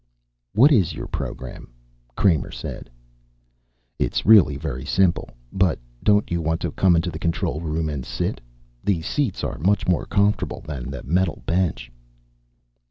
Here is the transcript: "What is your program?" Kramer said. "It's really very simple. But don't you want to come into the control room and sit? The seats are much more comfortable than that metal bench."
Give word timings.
"What 0.53 0.71
is 0.71 0.93
your 0.95 1.05
program?" 1.05 1.71
Kramer 2.17 2.49
said. 2.49 2.89
"It's 3.99 4.25
really 4.25 4.57
very 4.57 4.83
simple. 4.83 5.29
But 5.53 5.77
don't 6.01 6.31
you 6.31 6.41
want 6.41 6.59
to 6.61 6.71
come 6.71 6.95
into 6.95 7.11
the 7.11 7.19
control 7.19 7.61
room 7.61 7.87
and 7.87 8.03
sit? 8.03 8.41
The 8.83 9.03
seats 9.03 9.43
are 9.43 9.59
much 9.59 9.87
more 9.87 10.07
comfortable 10.07 10.61
than 10.61 10.89
that 10.89 11.05
metal 11.05 11.43
bench." 11.45 11.91